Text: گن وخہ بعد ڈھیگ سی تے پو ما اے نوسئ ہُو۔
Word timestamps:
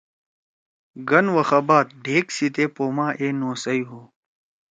گن 1.09 1.25
وخہ 1.35 1.59
بعد 1.67 1.85
ڈھیگ 2.03 2.25
سی 2.35 2.47
تے 2.55 2.65
پو 2.75 2.83
ما 2.95 3.07
اے 3.19 3.27
نوسئ 3.39 3.79
ہُو۔ 3.89 4.01